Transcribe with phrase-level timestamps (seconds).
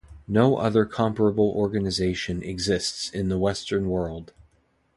[0.27, 4.33] No other comparable organisation exists in the Western world.